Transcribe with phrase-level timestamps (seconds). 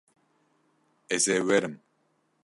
[1.15, 1.75] Ez ê werim.